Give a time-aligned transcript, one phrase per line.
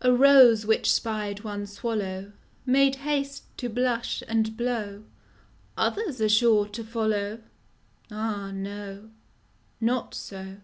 [0.00, 2.32] A ROSE which spied one swallow
[2.66, 5.04] Made haste to blush and blow:"
[5.78, 7.38] Others are sure to follow:"
[8.10, 9.10] Ah no,
[9.80, 10.56] not so!